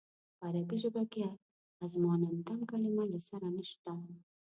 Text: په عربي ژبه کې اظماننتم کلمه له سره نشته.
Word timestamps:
په 0.37 0.43
عربي 0.47 0.77
ژبه 0.83 1.03
کې 1.13 1.25
اظماننتم 1.85 2.59
کلمه 2.69 3.03
له 3.11 3.19
سره 3.27 3.47
نشته. 3.55 3.91